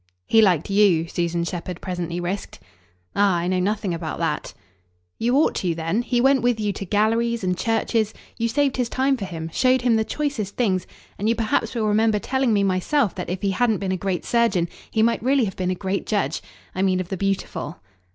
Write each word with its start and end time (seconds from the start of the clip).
"He 0.25 0.41
liked 0.41 0.71
YOU," 0.71 1.07
Susan 1.07 1.43
Shepherd 1.43 1.79
presently 1.79 2.19
risked. 2.19 2.59
"Ah 3.15 3.35
I 3.35 3.45
know 3.47 3.59
nothing 3.59 3.93
about 3.93 4.17
that." 4.17 4.51
"You 5.19 5.35
ought 5.37 5.53
to 5.57 5.75
then. 5.75 6.01
He 6.01 6.19
went 6.19 6.41
with 6.41 6.59
you 6.59 6.73
to 6.73 6.85
galleries 6.85 7.43
and 7.43 7.55
churches; 7.55 8.11
you 8.35 8.47
saved 8.47 8.77
his 8.77 8.89
time 8.89 9.15
for 9.15 9.25
him, 9.25 9.51
showed 9.53 9.83
him 9.83 9.97
the 9.97 10.03
choicest 10.03 10.55
things, 10.55 10.87
and 11.19 11.29
you 11.29 11.35
perhaps 11.35 11.75
will 11.75 11.85
remember 11.85 12.17
telling 12.17 12.51
me 12.51 12.63
myself 12.63 13.13
that 13.13 13.29
if 13.29 13.43
he 13.43 13.51
hadn't 13.51 13.77
been 13.77 13.91
a 13.91 13.95
great 13.95 14.25
surgeon 14.25 14.67
he 14.89 15.03
might 15.03 15.21
really 15.21 15.45
have 15.45 15.55
been 15.55 15.69
a 15.69 15.75
great 15.75 16.07
judge. 16.07 16.41
I 16.73 16.81
mean 16.81 16.99
of 16.99 17.09
the 17.09 17.15
beautiful." 17.17 17.77